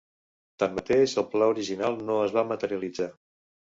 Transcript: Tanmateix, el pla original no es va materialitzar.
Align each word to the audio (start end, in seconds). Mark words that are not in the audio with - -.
Tanmateix, 0.63 1.15
el 1.23 1.29
pla 1.35 1.51
original 1.53 2.01
no 2.11 2.19
es 2.27 2.37
va 2.41 2.49
materialitzar. 2.57 3.13